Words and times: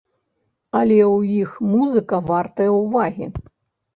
Але 0.79 0.95
ў 1.15 1.35
іх 1.41 1.51
музыка 1.73 2.15
вартая 2.31 2.69
ўвагі. 2.79 3.27